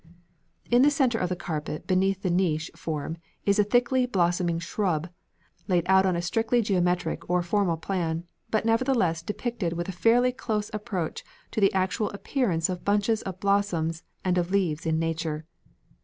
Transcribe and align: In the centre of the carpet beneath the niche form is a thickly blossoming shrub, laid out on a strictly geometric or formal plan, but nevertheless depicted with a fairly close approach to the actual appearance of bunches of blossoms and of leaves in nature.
In 0.71 0.81
the 0.81 0.89
centre 0.89 1.19
of 1.19 1.29
the 1.29 1.35
carpet 1.35 1.85
beneath 1.85 2.23
the 2.23 2.31
niche 2.31 2.71
form 2.75 3.17
is 3.45 3.59
a 3.59 3.63
thickly 3.63 4.07
blossoming 4.07 4.57
shrub, 4.57 5.07
laid 5.67 5.83
out 5.85 6.07
on 6.07 6.15
a 6.15 6.23
strictly 6.23 6.63
geometric 6.63 7.29
or 7.29 7.43
formal 7.43 7.77
plan, 7.77 8.23
but 8.49 8.65
nevertheless 8.65 9.21
depicted 9.21 9.73
with 9.73 9.87
a 9.87 9.91
fairly 9.91 10.31
close 10.31 10.71
approach 10.73 11.23
to 11.51 11.61
the 11.61 11.71
actual 11.75 12.09
appearance 12.13 12.67
of 12.67 12.83
bunches 12.83 13.21
of 13.21 13.39
blossoms 13.39 14.01
and 14.25 14.39
of 14.39 14.49
leaves 14.49 14.87
in 14.87 14.97
nature. 14.97 15.45